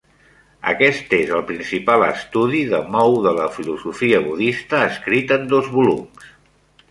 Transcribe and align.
Aquest 0.69 1.11
és 1.17 1.33
el 1.39 1.43
principal 1.49 2.05
estudi 2.05 2.63
de 2.71 2.79
Mou 2.95 3.19
de 3.27 3.35
la 3.41 3.45
filosofia 3.57 4.21
budista, 4.31 4.83
escrit 4.95 5.35
en 5.39 5.45
dos 5.55 5.69
volums. 5.77 6.33